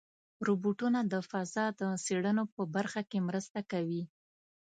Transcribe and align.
روبوټونه 0.47 0.99
د 1.13 1.15
فضا 1.29 1.65
د 1.79 1.81
څېړنو 2.05 2.43
په 2.53 2.61
برخه 2.75 3.01
کې 3.09 3.19
مرسته 3.27 3.59
کوي. 3.71 4.03